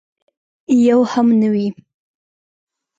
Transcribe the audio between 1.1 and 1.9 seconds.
هم نه وي.